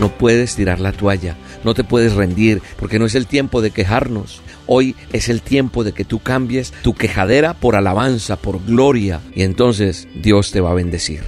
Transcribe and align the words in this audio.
no 0.00 0.08
puedes 0.08 0.56
tirar 0.56 0.80
la 0.80 0.90
toalla, 0.92 1.36
no 1.62 1.74
te 1.74 1.84
puedes 1.84 2.14
rendir, 2.14 2.62
porque 2.78 2.98
no 2.98 3.04
es 3.06 3.14
el 3.14 3.26
tiempo 3.26 3.60
de 3.60 3.70
quejarnos. 3.70 4.42
Hoy 4.66 4.96
es 5.12 5.28
el 5.28 5.42
tiempo 5.42 5.84
de 5.84 5.92
que 5.92 6.04
tú 6.04 6.18
cambies 6.20 6.72
tu 6.82 6.94
quejadera 6.94 7.54
por 7.54 7.76
alabanza, 7.76 8.36
por 8.36 8.64
gloria, 8.64 9.20
y 9.34 9.42
entonces 9.42 10.08
Dios 10.14 10.50
te 10.50 10.60
va 10.60 10.70
a 10.70 10.74
bendecir. 10.74 11.22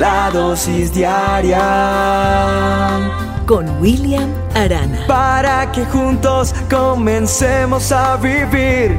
La 0.00 0.30
dosis 0.32 0.92
diaria 0.94 1.60
con 3.46 3.68
William 3.80 4.32
Arana. 4.54 5.06
Para 5.06 5.70
que 5.72 5.84
juntos 5.84 6.54
comencemos 6.68 7.92
a 7.92 8.16
vivir. 8.16 8.98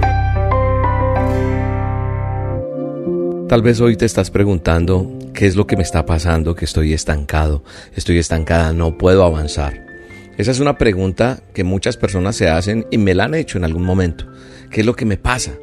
Tal 3.50 3.62
vez 3.62 3.80
hoy 3.82 3.96
te 3.98 4.06
estás 4.06 4.30
preguntando 4.30 5.17
qué 5.34 5.46
es 5.46 5.56
lo 5.56 5.68
que 5.68 5.78
me 5.78 5.84
está 5.84 6.06
pasando, 6.06 6.56
que 6.56 6.66
estoy 6.66 6.94
estancado, 6.94 7.64
estoy 7.96 8.18
estancada, 8.18 8.74
no 8.74 8.98
puedo 8.98 9.24
avanzar. 9.24 9.86
Esa 10.38 10.52
es 10.52 10.60
una 10.60 10.78
pregunta 10.78 11.42
que 11.54 11.64
muchas 11.64 11.98
personas 11.98 12.36
se 12.36 12.48
hacen 12.48 12.86
y 12.92 12.98
me 12.98 13.16
la 13.16 13.26
han 13.26 13.34
hecho 13.34 13.58
en 13.58 13.64
algún 13.64 13.84
momento. 13.84 14.28
¿Qué 14.70 14.82
es 14.82 14.86
lo 14.86 14.96
que 14.96 15.06
me 15.06 15.18
pasa? 15.18 15.54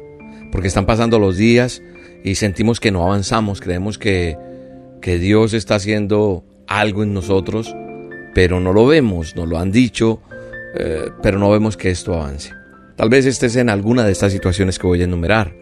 Porque 0.51 0.67
están 0.67 0.85
pasando 0.85 1.17
los 1.19 1.37
días 1.37 1.81
y 2.23 2.35
sentimos 2.35 2.79
que 2.79 2.91
no 2.91 3.03
avanzamos, 3.03 3.61
creemos 3.61 3.97
que, 3.97 4.37
que 5.01 5.17
Dios 5.17 5.53
está 5.53 5.75
haciendo 5.75 6.43
algo 6.67 7.03
en 7.03 7.13
nosotros, 7.13 7.73
pero 8.33 8.59
no 8.59 8.73
lo 8.73 8.85
vemos, 8.85 9.35
nos 9.35 9.47
lo 9.47 9.57
han 9.57 9.71
dicho, 9.71 10.21
eh, 10.77 11.09
pero 11.21 11.39
no 11.39 11.49
vemos 11.51 11.77
que 11.77 11.89
esto 11.89 12.13
avance. 12.13 12.51
Tal 12.97 13.09
vez 13.09 13.25
estés 13.25 13.55
en 13.55 13.69
alguna 13.69 14.05
de 14.05 14.11
estas 14.11 14.31
situaciones 14.31 14.79
que 14.79 14.87
voy 14.87 15.01
a 15.01 15.05
enumerar. 15.05 15.53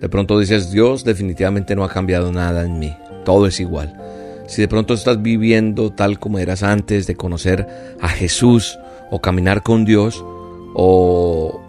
De 0.00 0.08
pronto 0.08 0.38
dices, 0.38 0.70
Dios 0.70 1.04
definitivamente 1.04 1.74
no 1.74 1.84
ha 1.84 1.88
cambiado 1.88 2.32
nada 2.32 2.64
en 2.64 2.78
mí, 2.78 2.96
todo 3.26 3.46
es 3.46 3.60
igual. 3.60 3.92
Si 4.46 4.62
de 4.62 4.68
pronto 4.68 4.94
estás 4.94 5.20
viviendo 5.20 5.90
tal 5.90 6.18
como 6.18 6.38
eras 6.38 6.62
antes 6.62 7.06
de 7.08 7.16
conocer 7.16 7.66
a 8.00 8.08
Jesús 8.08 8.78
o 9.10 9.20
caminar 9.20 9.64
con 9.64 9.84
Dios, 9.84 10.24
o 10.74 11.60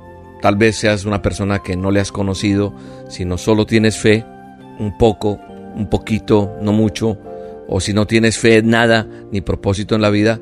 tal 0.42 0.56
vez 0.56 0.78
seas 0.78 1.06
una 1.06 1.24
persona 1.24 1.60
que 1.60 1.76
no 1.76 1.90
le 1.90 2.00
has 2.00 2.12
conocido, 2.12 2.74
sino 3.10 3.40
solo 3.40 3.66
tienes 3.66 3.98
fe, 3.98 4.24
un 4.80 4.98
poco, 5.00 5.40
un 5.76 5.90
poquito, 5.90 6.56
no 6.62 6.72
mucho, 6.72 7.18
o 7.68 7.82
si 7.82 7.92
no 7.92 8.06
tienes 8.06 8.38
fe, 8.38 8.62
nada, 8.62 9.08
ni 9.32 9.42
propósito 9.42 9.96
en 9.96 10.02
la 10.02 10.12
vida, 10.12 10.40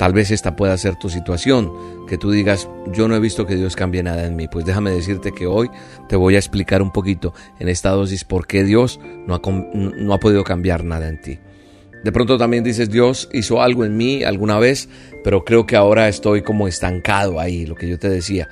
Tal 0.00 0.14
vez 0.14 0.30
esta 0.30 0.56
pueda 0.56 0.78
ser 0.78 0.96
tu 0.96 1.10
situación, 1.10 1.70
que 2.08 2.16
tú 2.16 2.30
digas, 2.30 2.70
yo 2.90 3.06
no 3.06 3.14
he 3.14 3.20
visto 3.20 3.44
que 3.44 3.56
Dios 3.56 3.76
cambie 3.76 4.02
nada 4.02 4.24
en 4.24 4.34
mí. 4.34 4.48
Pues 4.48 4.64
déjame 4.64 4.92
decirte 4.92 5.32
que 5.32 5.46
hoy 5.46 5.68
te 6.08 6.16
voy 6.16 6.36
a 6.36 6.38
explicar 6.38 6.80
un 6.80 6.90
poquito 6.90 7.34
en 7.58 7.68
esta 7.68 7.90
dosis 7.90 8.24
por 8.24 8.46
qué 8.46 8.64
Dios 8.64 8.98
no 9.26 9.34
ha, 9.34 9.42
no 9.44 10.14
ha 10.14 10.18
podido 10.18 10.42
cambiar 10.42 10.84
nada 10.84 11.06
en 11.06 11.20
ti. 11.20 11.38
De 12.02 12.12
pronto 12.12 12.38
también 12.38 12.64
dices, 12.64 12.88
Dios 12.88 13.28
hizo 13.34 13.60
algo 13.60 13.84
en 13.84 13.98
mí 13.98 14.24
alguna 14.24 14.58
vez, 14.58 14.88
pero 15.22 15.44
creo 15.44 15.66
que 15.66 15.76
ahora 15.76 16.08
estoy 16.08 16.40
como 16.40 16.66
estancado 16.66 17.38
ahí, 17.38 17.66
lo 17.66 17.74
que 17.74 17.86
yo 17.86 17.98
te 17.98 18.08
decía. 18.08 18.48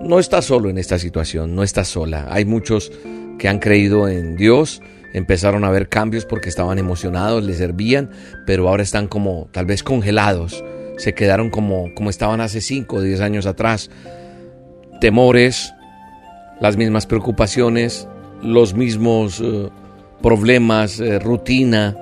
No 0.00 0.20
estás 0.20 0.44
solo 0.44 0.70
en 0.70 0.78
esta 0.78 1.00
situación, 1.00 1.56
no 1.56 1.64
estás 1.64 1.88
sola. 1.88 2.28
Hay 2.30 2.44
muchos 2.44 2.92
que 3.40 3.48
han 3.48 3.58
creído 3.58 4.08
en 4.08 4.36
Dios, 4.36 4.80
empezaron 5.16 5.64
a 5.64 5.70
ver 5.70 5.88
cambios 5.88 6.26
porque 6.26 6.50
estaban 6.50 6.78
emocionados, 6.78 7.42
les 7.42 7.56
servían, 7.56 8.10
pero 8.44 8.68
ahora 8.68 8.82
están 8.82 9.08
como 9.08 9.48
tal 9.50 9.64
vez 9.64 9.82
congelados, 9.82 10.62
se 10.98 11.14
quedaron 11.14 11.48
como, 11.48 11.94
como 11.94 12.10
estaban 12.10 12.42
hace 12.42 12.60
5 12.60 12.96
o 12.96 13.00
10 13.00 13.22
años 13.22 13.46
atrás. 13.46 13.90
Temores, 15.00 15.72
las 16.60 16.76
mismas 16.76 17.06
preocupaciones, 17.06 18.06
los 18.42 18.74
mismos 18.74 19.40
eh, 19.42 19.70
problemas, 20.20 21.00
eh, 21.00 21.18
rutina, 21.18 21.96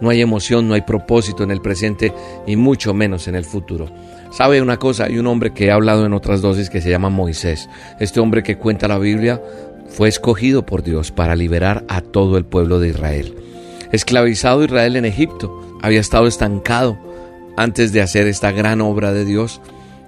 no 0.00 0.10
hay 0.10 0.20
emoción, 0.20 0.66
no 0.66 0.74
hay 0.74 0.82
propósito 0.82 1.44
en 1.44 1.52
el 1.52 1.62
presente 1.62 2.12
y 2.48 2.56
mucho 2.56 2.94
menos 2.94 3.28
en 3.28 3.36
el 3.36 3.44
futuro. 3.44 3.88
¿Sabe 4.30 4.60
una 4.60 4.76
cosa? 4.76 5.04
Hay 5.04 5.18
un 5.18 5.26
hombre 5.28 5.52
que 5.52 5.66
he 5.66 5.70
hablado 5.70 6.04
en 6.04 6.12
otras 6.12 6.42
dosis 6.42 6.68
que 6.68 6.80
se 6.80 6.90
llama 6.90 7.10
Moisés. 7.10 7.68
Este 8.00 8.20
hombre 8.20 8.42
que 8.42 8.58
cuenta 8.58 8.88
la 8.88 8.98
Biblia 8.98 9.40
fue 9.96 10.08
escogido 10.10 10.66
por 10.66 10.82
Dios 10.82 11.10
para 11.10 11.34
liberar 11.34 11.82
a 11.88 12.02
todo 12.02 12.36
el 12.36 12.44
pueblo 12.44 12.80
de 12.80 12.88
Israel. 12.88 13.34
Esclavizado 13.92 14.62
Israel 14.62 14.94
en 14.96 15.06
Egipto, 15.06 15.78
había 15.80 16.00
estado 16.00 16.26
estancado 16.26 16.98
antes 17.56 17.94
de 17.94 18.02
hacer 18.02 18.26
esta 18.26 18.52
gran 18.52 18.82
obra 18.82 19.14
de 19.14 19.24
Dios. 19.24 19.62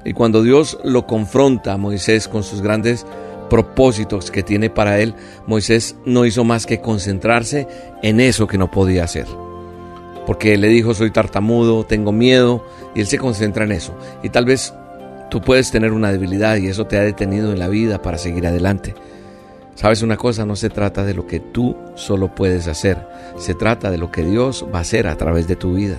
Y 0.05 0.13
cuando 0.13 0.43
Dios 0.43 0.79
lo 0.85 1.07
confronta 1.07 1.73
a 1.73 1.79
Moisés 1.79 2.29
con 2.29 2.43
sus 2.43 2.61
grandes 2.61 3.07
propósitos 3.49 4.31
que 4.31 4.43
tiene 4.43 4.69
para 4.69 5.01
él, 5.01 5.15
Moisés 5.47 5.97
no 6.05 6.27
hizo 6.27 6.45
más 6.45 6.67
que 6.67 6.83
concentrarse 6.83 7.67
en 8.03 8.21
eso 8.21 8.47
que 8.47 8.59
no 8.59 8.71
podía 8.71 9.05
hacer. 9.05 9.27
Porque 10.27 10.59
le 10.59 10.69
dijo, 10.69 10.93
soy 10.93 11.13
tartamudo, 11.13 11.87
tengo 11.87 12.13
miedo, 12.13 12.63
y 12.95 13.01
él 13.01 13.07
se 13.07 13.17
concentra 13.17 13.65
en 13.65 13.73
eso. 13.73 13.97
Y 14.23 14.29
tal 14.29 14.45
vez 14.45 14.75
tú 15.31 15.41
puedes 15.41 15.71
tener 15.71 15.95
una 15.95 16.13
debilidad 16.13 16.59
y 16.59 16.67
eso 16.67 16.87
te 16.87 16.99
ha 16.99 17.03
detenido 17.03 17.53
en 17.53 17.59
la 17.59 17.69
vida 17.69 18.03
para 18.03 18.19
seguir 18.19 18.47
adelante. 18.47 18.95
Sabes 19.79 20.03
una 20.03 20.17
cosa, 20.17 20.45
no 20.45 20.57
se 20.57 20.71
trata 20.71 21.05
de 21.05 21.15
lo 21.15 21.29
que 21.29 21.39
tú 21.39 21.77
solo 21.95 22.35
puedes 22.35 22.67
hacer, 22.67 22.99
se 23.37 23.55
trata 23.55 23.93
de 23.93 23.97
lo 23.97 24.11
que 24.11 24.25
Dios 24.25 24.67
va 24.75 24.79
a 24.79 24.81
hacer 24.81 25.07
a 25.07 25.17
través 25.17 25.47
de 25.47 25.55
tu 25.55 25.75
vida. 25.75 25.99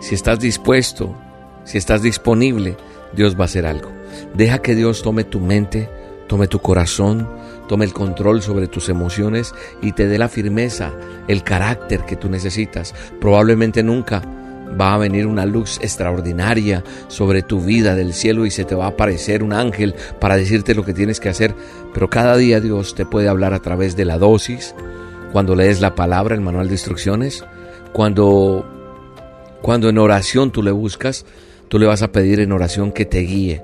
Si 0.00 0.16
estás 0.16 0.40
dispuesto, 0.40 1.14
si 1.62 1.78
estás 1.78 2.02
disponible, 2.02 2.76
Dios 3.12 3.36
va 3.38 3.42
a 3.42 3.44
hacer 3.44 3.64
algo. 3.64 3.92
Deja 4.34 4.58
que 4.58 4.74
Dios 4.74 5.02
tome 5.04 5.22
tu 5.22 5.38
mente, 5.38 5.88
tome 6.26 6.48
tu 6.48 6.58
corazón, 6.58 7.30
tome 7.68 7.84
el 7.84 7.92
control 7.92 8.42
sobre 8.42 8.66
tus 8.66 8.88
emociones 8.88 9.54
y 9.80 9.92
te 9.92 10.08
dé 10.08 10.18
la 10.18 10.28
firmeza, 10.28 10.92
el 11.28 11.44
carácter 11.44 12.06
que 12.06 12.16
tú 12.16 12.28
necesitas. 12.28 12.92
Probablemente 13.20 13.84
nunca 13.84 14.22
va 14.80 14.94
a 14.94 14.98
venir 14.98 15.26
una 15.26 15.46
luz 15.46 15.78
extraordinaria 15.80 16.84
sobre 17.08 17.42
tu 17.42 17.60
vida 17.60 17.94
del 17.94 18.12
cielo 18.12 18.46
y 18.46 18.50
se 18.50 18.64
te 18.64 18.74
va 18.74 18.86
a 18.86 18.88
aparecer 18.88 19.42
un 19.42 19.52
ángel 19.52 19.94
para 20.20 20.36
decirte 20.36 20.74
lo 20.74 20.84
que 20.84 20.94
tienes 20.94 21.20
que 21.20 21.28
hacer. 21.28 21.54
Pero 21.94 22.10
cada 22.10 22.36
día 22.36 22.60
Dios 22.60 22.94
te 22.94 23.06
puede 23.06 23.28
hablar 23.28 23.54
a 23.54 23.60
través 23.60 23.96
de 23.96 24.04
la 24.04 24.18
dosis, 24.18 24.74
cuando 25.32 25.54
lees 25.54 25.80
la 25.80 25.94
palabra, 25.94 26.34
el 26.34 26.40
manual 26.40 26.68
de 26.68 26.74
instrucciones, 26.74 27.44
cuando, 27.92 28.66
cuando 29.62 29.88
en 29.88 29.98
oración 29.98 30.50
tú 30.50 30.62
le 30.62 30.70
buscas, 30.70 31.24
tú 31.68 31.78
le 31.78 31.86
vas 31.86 32.02
a 32.02 32.12
pedir 32.12 32.40
en 32.40 32.52
oración 32.52 32.92
que 32.92 33.04
te 33.04 33.20
guíe. 33.20 33.62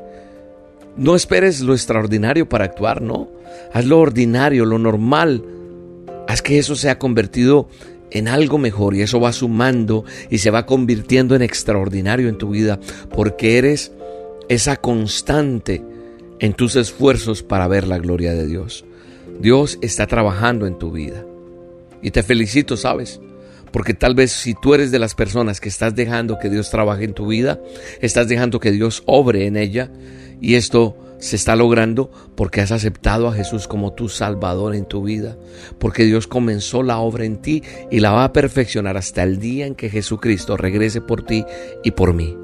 No 0.97 1.17
esperes 1.17 1.61
lo 1.61 1.73
extraordinario 1.73 2.49
para 2.49 2.65
actuar, 2.65 3.01
no. 3.01 3.29
Haz 3.73 3.87
lo 3.87 3.99
ordinario, 3.99 4.67
lo 4.67 4.79
normal. 4.79 5.45
Haz 6.29 6.43
que 6.43 6.59
eso 6.59 6.77
sea 6.77 6.99
convertido 6.99 7.69
en 8.13 8.29
algo 8.29 8.59
mejor 8.59 8.95
y 8.95 9.03
eso 9.03 9.21
va 9.21 9.33
sumando 9.33 10.05
y 10.31 10.39
se 10.39 10.51
va 10.51 10.67
convirtiendo 10.67 11.35
en 11.35 11.43
extraordinario 11.43 12.29
en 12.29 12.39
tu 12.39 12.51
vida 12.51 12.79
porque 13.11 13.59
eres 13.59 13.93
esa 14.49 14.77
constante 14.77 15.83
en 16.39 16.53
tus 16.53 16.77
esfuerzos 16.77 17.43
para 17.43 17.69
ver 17.69 17.87
la 17.87 17.99
gloria 17.99 18.35
de 18.35 18.47
Dios. 18.47 18.85
Dios 19.41 19.79
está 19.81 20.07
trabajando 20.07 20.67
en 20.67 20.79
tu 20.79 20.93
vida. 20.93 21.25
Y 22.03 22.11
te 22.11 22.23
felicito, 22.23 22.77
¿sabes? 22.77 23.21
Porque 23.71 23.95
tal 23.95 24.15
vez 24.15 24.33
si 24.33 24.55
tú 24.55 24.75
eres 24.75 24.91
de 24.91 24.99
las 24.99 25.15
personas 25.15 25.61
que 25.61 25.69
estás 25.69 25.95
dejando 25.95 26.39
que 26.39 26.51
Dios 26.51 26.71
trabaje 26.71 27.05
en 27.05 27.15
tu 27.15 27.29
vida, 27.29 27.61
estás 28.01 28.29
dejando 28.29 28.61
que 28.61 28.73
Dios 28.73 29.03
obre 29.07 29.47
en 29.47 29.57
ella 29.57 29.91
y 30.41 30.57
esto 30.57 30.97
se 31.23 31.37
está 31.37 31.55
logrando 31.55 32.11
porque 32.35 32.61
has 32.61 32.73
aceptado 32.73 33.29
a 33.29 33.33
Jesús 33.33 33.69
como 33.69 33.93
tu 33.93 34.09
Salvador 34.09 34.75
en 34.75 34.85
tu 34.85 35.05
vida, 35.05 35.37
porque 35.79 36.05
Dios 36.05 36.27
comenzó 36.27 36.83
la 36.83 36.99
obra 36.99 37.25
en 37.25 37.37
ti 37.37 37.63
y 37.93 38.01
la 38.01 38.11
va 38.11 38.25
a 38.25 38.33
perfeccionar 38.33 38.97
hasta 38.97 39.23
el 39.23 39.39
día 39.39 39.67
en 39.67 39.77
que 39.77 39.89
Jesucristo 39.89 40.57
regrese 40.57 41.01
por 41.01 41.23
ti 41.25 41.45
y 41.85 41.93
por 41.93 42.13
mí. 42.13 42.42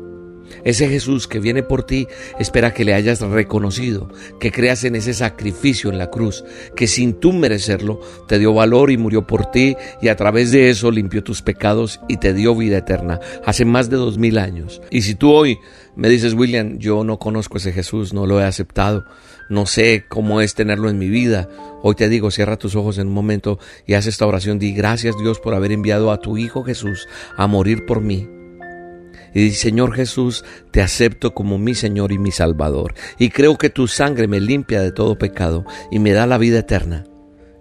Ese 0.64 0.88
Jesús 0.88 1.28
que 1.28 1.40
viene 1.40 1.62
por 1.62 1.84
ti 1.84 2.08
espera 2.38 2.74
que 2.74 2.84
le 2.84 2.94
hayas 2.94 3.20
reconocido, 3.20 4.10
que 4.40 4.52
creas 4.52 4.84
en 4.84 4.96
ese 4.96 5.14
sacrificio 5.14 5.90
en 5.90 5.98
la 5.98 6.10
cruz, 6.10 6.44
que 6.76 6.86
sin 6.86 7.14
tú 7.14 7.32
merecerlo 7.32 8.00
te 8.26 8.38
dio 8.38 8.52
valor 8.52 8.90
y 8.90 8.96
murió 8.96 9.26
por 9.26 9.50
ti 9.50 9.76
y 10.02 10.08
a 10.08 10.16
través 10.16 10.50
de 10.50 10.70
eso 10.70 10.90
limpió 10.90 11.22
tus 11.22 11.42
pecados 11.42 12.00
y 12.08 12.18
te 12.18 12.34
dio 12.34 12.54
vida 12.54 12.78
eterna 12.78 13.20
hace 13.44 13.64
más 13.64 13.90
de 13.90 13.96
dos 13.96 14.18
mil 14.18 14.38
años. 14.38 14.80
Y 14.90 15.02
si 15.02 15.14
tú 15.14 15.32
hoy 15.32 15.58
me 15.96 16.08
dices, 16.08 16.34
William, 16.34 16.78
yo 16.78 17.02
no 17.04 17.18
conozco 17.18 17.58
ese 17.58 17.72
Jesús, 17.72 18.12
no 18.12 18.26
lo 18.26 18.40
he 18.40 18.44
aceptado, 18.44 19.04
no 19.48 19.66
sé 19.66 20.04
cómo 20.08 20.40
es 20.40 20.54
tenerlo 20.54 20.90
en 20.90 20.98
mi 20.98 21.08
vida, 21.08 21.48
hoy 21.82 21.94
te 21.94 22.08
digo, 22.08 22.30
cierra 22.30 22.56
tus 22.56 22.76
ojos 22.76 22.98
en 22.98 23.08
un 23.08 23.14
momento 23.14 23.58
y 23.86 23.94
haz 23.94 24.06
esta 24.06 24.26
oración, 24.26 24.58
di 24.58 24.72
gracias 24.72 25.16
Dios 25.20 25.40
por 25.40 25.54
haber 25.54 25.72
enviado 25.72 26.12
a 26.12 26.20
tu 26.20 26.36
Hijo 26.36 26.62
Jesús 26.62 27.08
a 27.36 27.46
morir 27.46 27.84
por 27.84 28.00
mí 28.00 28.37
y 29.34 29.50
Señor 29.50 29.94
Jesús, 29.94 30.44
te 30.70 30.82
acepto 30.82 31.34
como 31.34 31.58
mi 31.58 31.74
Señor 31.74 32.12
y 32.12 32.18
mi 32.18 32.30
Salvador. 32.30 32.94
Y 33.18 33.30
creo 33.30 33.58
que 33.58 33.70
tu 33.70 33.88
sangre 33.88 34.28
me 34.28 34.40
limpia 34.40 34.80
de 34.80 34.92
todo 34.92 35.18
pecado 35.18 35.64
y 35.90 35.98
me 35.98 36.12
da 36.12 36.26
la 36.26 36.38
vida 36.38 36.60
eterna. 36.60 37.04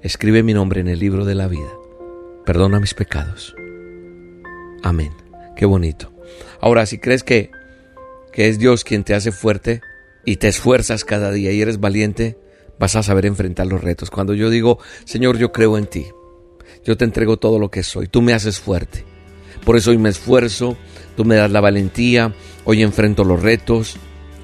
Escribe 0.02 0.44
mi 0.44 0.54
nombre 0.54 0.82
en 0.82 0.88
el 0.88 1.00
libro 1.00 1.26
de 1.26 1.36
la 1.36 1.48
vida. 1.48 1.70
Perdona 2.46 2.80
mis 2.80 2.94
pecados. 2.94 3.56
Amén. 4.84 5.12
Qué 5.56 5.66
bonito. 5.66 6.14
Ahora, 6.62 6.86
si 6.86 7.00
crees 7.00 7.24
que, 7.24 7.52
que 8.32 8.48
es 8.48 8.60
Dios 8.60 8.84
quien 8.84 9.04
te 9.04 9.14
hace 9.14 9.32
fuerte 9.32 9.82
y 10.26 10.38
te 10.38 10.48
esfuerzas 10.48 11.04
cada 11.04 11.32
día 11.32 11.52
y 11.52 11.62
eres 11.62 11.80
valiente, 11.80 12.38
vas 12.80 12.96
a 12.96 13.04
saber 13.04 13.26
enfrentar 13.26 13.68
los 13.68 13.82
retos. 13.82 14.12
Cuando 14.12 14.34
yo 14.34 14.50
digo, 14.50 14.80
Señor, 15.06 15.38
yo 15.38 15.52
creo 15.52 15.78
en 15.78 15.88
ti, 15.88 16.06
yo 16.86 16.96
te 16.96 17.06
entrego 17.06 17.38
todo 17.38 17.60
lo 17.60 17.72
que 17.72 17.84
soy, 17.84 18.08
tú 18.08 18.22
me 18.22 18.34
haces 18.34 18.60
fuerte 18.60 19.07
Por 19.68 19.76
eso 19.76 19.92
hoy 19.92 19.98
me 19.98 20.08
esfuerzo, 20.08 20.78
tú 21.18 21.26
me 21.26 21.36
das 21.36 21.52
la 21.52 21.60
valentía, 21.60 22.34
hoy 22.64 22.84
enfrento 22.84 23.26
los 23.26 23.42
retos, 23.42 23.98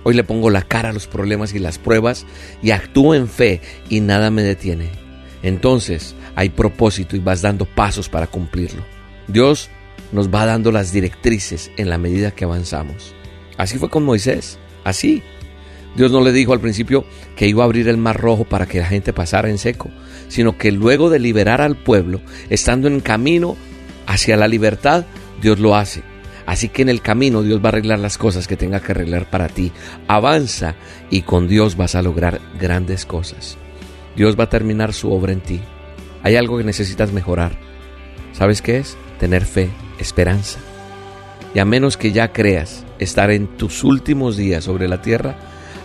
hoy 0.03 0.15
le 0.15 0.25
pongo 0.25 0.49
la 0.49 0.63
cara 0.63 0.89
a 0.89 0.91
los 0.91 1.07
problemas 1.07 1.53
y 1.53 1.59
las 1.59 1.79
pruebas 1.79 2.25
y 2.61 2.71
actúo 2.71 3.15
en 3.15 3.29
fe 3.29 3.61
y 3.87 4.01
nada 4.01 4.31
me 4.31 4.41
detiene. 4.41 4.89
Entonces 5.41 6.13
hay 6.35 6.49
propósito 6.49 7.15
y 7.15 7.19
vas 7.19 7.41
dando 7.41 7.63
pasos 7.63 8.09
para 8.09 8.27
cumplirlo. 8.27 8.83
Dios 9.29 9.69
nos 10.11 10.27
va 10.27 10.45
dando 10.45 10.73
las 10.73 10.91
directrices 10.91 11.71
en 11.77 11.89
la 11.89 11.97
medida 11.97 12.31
que 12.31 12.43
avanzamos. 12.43 13.15
Así 13.55 13.77
fue 13.77 13.89
con 13.89 14.03
Moisés, 14.03 14.59
así. 14.83 15.23
Dios 15.95 16.11
no 16.11 16.19
le 16.19 16.33
dijo 16.33 16.51
al 16.51 16.59
principio 16.59 17.05
que 17.37 17.47
iba 17.47 17.63
a 17.63 17.65
abrir 17.65 17.87
el 17.87 17.95
mar 17.95 18.19
rojo 18.19 18.43
para 18.43 18.65
que 18.65 18.79
la 18.79 18.87
gente 18.87 19.13
pasara 19.13 19.49
en 19.49 19.57
seco, 19.57 19.89
sino 20.27 20.57
que 20.57 20.73
luego 20.73 21.09
de 21.09 21.19
liberar 21.19 21.61
al 21.61 21.77
pueblo, 21.77 22.19
estando 22.49 22.89
en 22.89 22.99
camino 22.99 23.55
hacia 24.07 24.38
la 24.38 24.47
libertad, 24.47 25.05
Dios 25.41 25.59
lo 25.59 25.75
hace. 25.75 26.03
Así 26.45 26.69
que 26.69 26.81
en 26.81 26.89
el 26.89 27.01
camino 27.01 27.41
Dios 27.41 27.61
va 27.61 27.65
a 27.65 27.69
arreglar 27.69 28.00
las 28.00 28.17
cosas 28.17 28.47
que 28.47 28.57
tenga 28.57 28.81
que 28.81 28.91
arreglar 28.91 29.29
para 29.29 29.47
ti. 29.47 29.71
Avanza 30.07 30.75
y 31.09 31.21
con 31.21 31.47
Dios 31.47 31.77
vas 31.77 31.95
a 31.95 32.01
lograr 32.01 32.41
grandes 32.59 33.05
cosas. 33.05 33.57
Dios 34.15 34.38
va 34.38 34.45
a 34.45 34.50
terminar 34.50 34.94
su 34.94 35.11
obra 35.11 35.31
en 35.31 35.41
ti. 35.41 35.61
Hay 36.21 36.35
algo 36.35 36.57
que 36.57 36.63
necesitas 36.63 37.11
mejorar. 37.11 37.57
¿Sabes 38.33 38.61
qué 38.61 38.77
es? 38.77 38.97
Tener 39.19 39.45
fe, 39.45 39.69
esperanza. 40.00 40.59
Y 41.53 41.59
a 41.59 41.65
menos 41.65 41.97
que 41.97 42.11
ya 42.11 42.33
creas 42.33 42.83
estar 43.00 43.31
en 43.31 43.47
tus 43.47 43.83
últimos 43.83 44.38
días 44.38 44.63
sobre 44.63 44.88
la 44.88 45.01
tierra, 45.01 45.35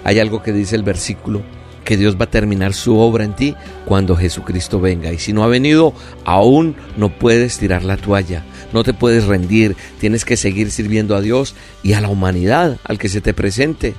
hay 0.05 0.19
algo 0.19 0.43
que 0.43 0.53
dice 0.53 0.77
el 0.77 0.83
versículo, 0.83 1.43
que 1.89 1.97
Dios 1.97 2.17
va 2.21 2.25
a 2.25 2.31
terminar 2.31 2.75
su 2.75 2.99
obra 2.99 3.25
en 3.25 3.35
ti 3.35 3.55
cuando 3.87 4.15
Jesucristo 4.15 4.79
venga. 4.79 5.11
Y 5.11 5.19
si 5.19 5.33
no 5.33 5.43
ha 5.43 5.47
venido, 5.47 5.95
aún 6.27 6.77
no 6.99 7.09
puedes 7.09 7.57
tirar 7.57 7.83
la 7.83 7.97
toalla, 7.97 8.45
no 8.75 8.85
te 8.85 8.93
puedes 8.93 9.25
rendir, 9.25 9.75
tienes 9.99 10.27
que 10.27 10.37
seguir 10.37 10.71
sirviendo 10.71 11.17
a 11.17 11.23
Dios 11.23 11.55
y 11.83 11.95
a 11.95 12.03
la 12.03 12.11
humanidad, 12.11 12.77
al 12.85 12.99
que 12.99 13.09
se 13.09 13.23
te 13.23 13.33
presente. 13.33 13.95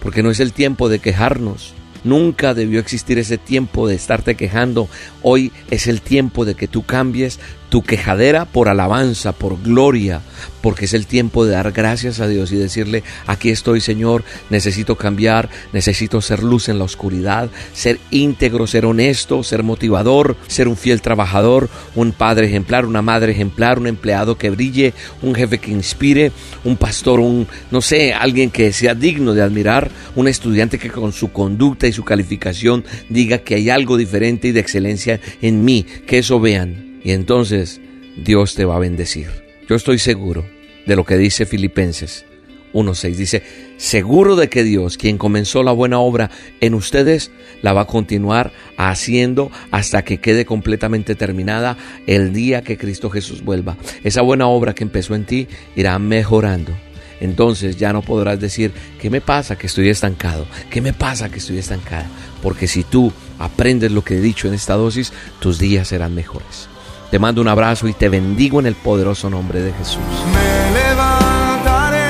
Porque 0.00 0.22
no 0.22 0.30
es 0.30 0.38
el 0.38 0.52
tiempo 0.52 0.88
de 0.88 1.00
quejarnos, 1.00 1.74
Nunca 2.04 2.54
debió 2.54 2.78
existir 2.78 3.18
ese 3.18 3.38
tiempo 3.38 3.88
de 3.88 3.96
estarte 3.96 4.36
quejando. 4.36 4.88
Hoy 5.22 5.50
es 5.68 5.88
el 5.88 6.00
tiempo 6.00 6.44
de 6.44 6.54
que 6.54 6.68
tú 6.68 6.84
cambies 6.84 7.40
tu 7.68 7.82
quejadera 7.82 8.44
por 8.44 8.68
alabanza, 8.68 9.32
por 9.32 9.62
gloria, 9.62 10.20
porque 10.62 10.86
es 10.86 10.94
el 10.94 11.06
tiempo 11.06 11.44
de 11.44 11.52
dar 11.52 11.72
gracias 11.72 12.20
a 12.20 12.28
Dios 12.28 12.50
y 12.52 12.56
decirle, 12.56 13.02
aquí 13.26 13.50
estoy 13.50 13.80
Señor, 13.80 14.24
necesito 14.50 14.96
cambiar, 14.96 15.48
necesito 15.72 16.20
ser 16.20 16.42
luz 16.42 16.68
en 16.68 16.78
la 16.78 16.84
oscuridad, 16.84 17.50
ser 17.72 17.98
íntegro, 18.10 18.66
ser 18.66 18.86
honesto, 18.86 19.42
ser 19.42 19.62
motivador, 19.62 20.36
ser 20.46 20.68
un 20.68 20.76
fiel 20.76 21.02
trabajador, 21.02 21.68
un 21.94 22.12
padre 22.12 22.46
ejemplar, 22.46 22.86
una 22.86 23.02
madre 23.02 23.32
ejemplar, 23.32 23.78
un 23.78 23.86
empleado 23.86 24.38
que 24.38 24.50
brille, 24.50 24.94
un 25.22 25.34
jefe 25.34 25.58
que 25.58 25.70
inspire, 25.70 26.32
un 26.64 26.76
pastor, 26.76 27.20
un, 27.20 27.46
no 27.70 27.80
sé, 27.80 28.14
alguien 28.14 28.50
que 28.50 28.72
sea 28.72 28.94
digno 28.94 29.34
de 29.34 29.42
admirar, 29.42 29.90
un 30.16 30.28
estudiante 30.28 30.78
que 30.78 30.90
con 30.90 31.12
su 31.12 31.32
conducta 31.32 31.86
y 31.86 31.92
su 31.92 32.04
calificación 32.04 32.84
diga 33.08 33.38
que 33.38 33.54
hay 33.54 33.70
algo 33.70 33.96
diferente 33.96 34.48
y 34.48 34.52
de 34.52 34.60
excelencia 34.60 35.20
en 35.42 35.64
mí, 35.64 35.84
que 36.06 36.18
eso 36.18 36.40
vean 36.40 36.87
y 37.02 37.12
entonces 37.12 37.80
Dios 38.16 38.54
te 38.54 38.64
va 38.64 38.76
a 38.76 38.80
bendecir. 38.80 39.28
Yo 39.68 39.76
estoy 39.76 39.98
seguro 39.98 40.44
de 40.86 40.96
lo 40.96 41.04
que 41.04 41.16
dice 41.16 41.46
Filipenses 41.46 42.24
1.6. 42.72 43.14
Dice, 43.14 43.42
seguro 43.76 44.36
de 44.36 44.48
que 44.48 44.64
Dios, 44.64 44.96
quien 44.96 45.18
comenzó 45.18 45.62
la 45.62 45.72
buena 45.72 45.98
obra 45.98 46.30
en 46.60 46.74
ustedes, 46.74 47.30
la 47.62 47.72
va 47.72 47.82
a 47.82 47.86
continuar 47.86 48.52
haciendo 48.76 49.50
hasta 49.70 50.04
que 50.04 50.18
quede 50.18 50.44
completamente 50.44 51.14
terminada 51.14 51.76
el 52.06 52.32
día 52.32 52.62
que 52.62 52.78
Cristo 52.78 53.10
Jesús 53.10 53.42
vuelva. 53.42 53.76
Esa 54.04 54.22
buena 54.22 54.46
obra 54.46 54.74
que 54.74 54.84
empezó 54.84 55.14
en 55.14 55.24
ti 55.24 55.48
irá 55.76 55.98
mejorando. 55.98 56.72
Entonces 57.20 57.76
ya 57.76 57.92
no 57.92 58.02
podrás 58.02 58.38
decir, 58.38 58.72
¿qué 59.00 59.10
me 59.10 59.20
pasa 59.20 59.56
que 59.56 59.66
estoy 59.66 59.88
estancado? 59.88 60.46
¿Qué 60.70 60.80
me 60.80 60.92
pasa 60.92 61.28
que 61.28 61.38
estoy 61.38 61.58
estancada? 61.58 62.06
Porque 62.42 62.68
si 62.68 62.84
tú 62.84 63.12
aprendes 63.40 63.90
lo 63.90 64.04
que 64.04 64.16
he 64.16 64.20
dicho 64.20 64.46
en 64.46 64.54
esta 64.54 64.74
dosis, 64.74 65.12
tus 65.40 65.58
días 65.58 65.88
serán 65.88 66.14
mejores. 66.14 66.68
Te 67.10 67.18
mando 67.18 67.40
un 67.40 67.48
abrazo 67.48 67.88
y 67.88 67.94
te 67.94 68.08
bendigo 68.08 68.60
en 68.60 68.66
el 68.66 68.74
poderoso 68.74 69.30
nombre 69.30 69.62
de 69.62 69.72
Jesús. 69.72 70.02
Me 70.32 70.72
levantaré, 70.78 72.08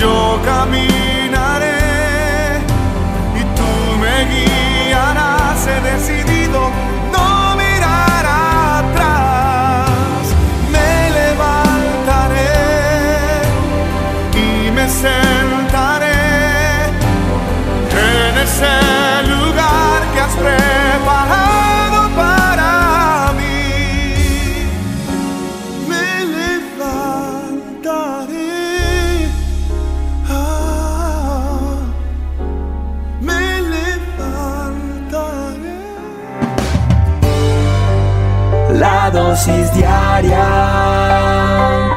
yo 0.00 0.40
caminaré 0.44 0.97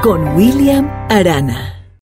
con 0.03 0.35
William 0.35 0.87
Arana. 1.09 1.80